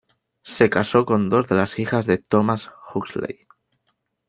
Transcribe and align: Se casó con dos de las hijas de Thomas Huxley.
Se 0.41 0.67
casó 0.67 1.05
con 1.05 1.29
dos 1.29 1.47
de 1.47 1.53
las 1.53 1.77
hijas 1.77 2.07
de 2.07 2.17
Thomas 2.17 2.71
Huxley. 2.91 3.41